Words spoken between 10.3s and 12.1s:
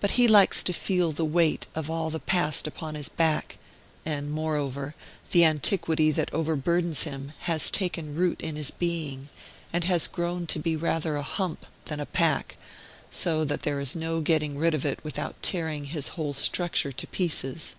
to be rather a hump than a